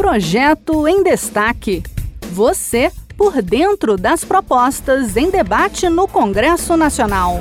[0.00, 1.82] Projeto em Destaque.
[2.32, 7.40] Você por dentro das propostas em debate no Congresso Nacional.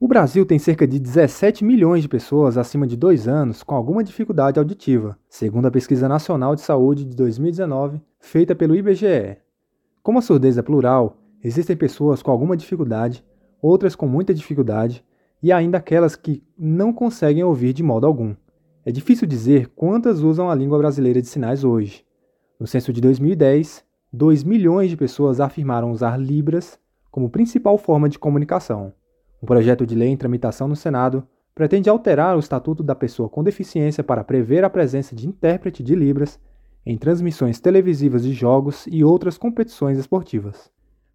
[0.00, 4.02] O Brasil tem cerca de 17 milhões de pessoas acima de 2 anos com alguma
[4.02, 9.36] dificuldade auditiva, segundo a Pesquisa Nacional de Saúde de 2019, feita pelo IBGE.
[10.02, 13.22] Como a surdez é plural, existem pessoas com alguma dificuldade,
[13.60, 15.04] outras com muita dificuldade
[15.42, 18.34] e ainda aquelas que não conseguem ouvir de modo algum.
[18.84, 22.04] É difícil dizer quantas usam a língua brasileira de sinais hoje.
[22.58, 28.18] No censo de 2010, 2 milhões de pessoas afirmaram usar Libras como principal forma de
[28.18, 28.92] comunicação.
[29.40, 33.44] Um projeto de lei em tramitação no Senado pretende alterar o Estatuto da Pessoa com
[33.44, 36.40] Deficiência para prever a presença de intérprete de Libras
[36.84, 40.70] em transmissões televisivas de jogos e outras competições esportivas.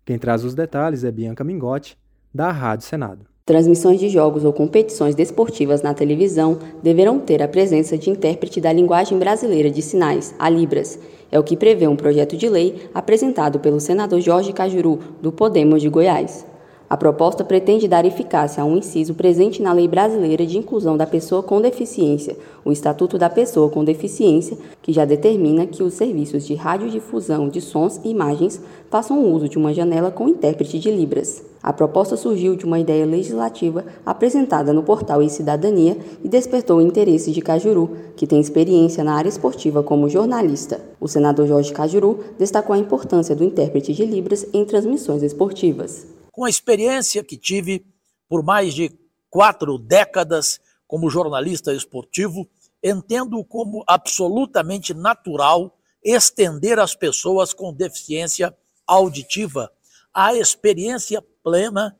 [0.05, 1.97] Quem traz os detalhes é Bianca Mingotti,
[2.33, 3.36] da Rádio Senado.
[3.47, 8.73] Transmissões de jogos ou competições desportivas na televisão deverão ter a presença de intérprete da
[8.73, 10.99] linguagem brasileira de sinais, a Libras.
[11.31, 15.81] É o que prevê um projeto de lei apresentado pelo senador Jorge Cajuru, do Podemos
[15.81, 16.45] de Goiás.
[16.89, 21.05] A proposta pretende dar eficácia a um inciso presente na Lei Brasileira de Inclusão da
[21.05, 26.47] Pessoa com Deficiência, o Estatuto da Pessoa com Deficiência, que já determina que os serviços
[26.47, 31.43] de radiodifusão de sons e imagens façam uso de uma janela com intérprete de Libras.
[31.61, 36.81] A proposta surgiu de uma ideia legislativa apresentada no portal e Cidadania e despertou o
[36.81, 40.79] interesse de Cajuru, que tem experiência na área esportiva como jornalista.
[41.01, 46.45] O senador Jorge Cajuru destacou a importância do intérprete de Libras em transmissões esportivas com
[46.45, 47.83] a experiência que tive
[48.29, 48.95] por mais de
[49.27, 52.47] quatro décadas como jornalista esportivo,
[52.83, 59.71] entendo como absolutamente natural estender às pessoas com deficiência auditiva
[60.13, 61.97] a experiência plena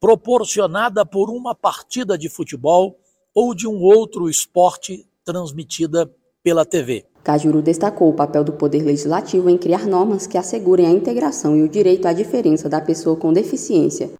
[0.00, 2.98] proporcionada por uma partida de futebol
[3.34, 6.10] ou de um outro esporte transmitida
[6.42, 7.06] pela TV.
[7.26, 11.62] Cajuru destacou o papel do Poder Legislativo em criar normas que assegurem a integração e
[11.64, 14.10] o direito à diferença da pessoa com deficiência.